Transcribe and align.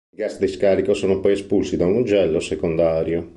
I 0.13 0.17
gas 0.17 0.39
di 0.39 0.47
scarico 0.47 0.95
sono 0.95 1.19
poi 1.19 1.33
espulsi 1.33 1.77
da 1.77 1.85
un 1.85 1.93
ugello 1.97 2.39
secondario. 2.39 3.29